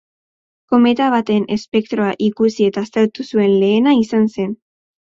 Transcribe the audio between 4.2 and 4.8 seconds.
zen.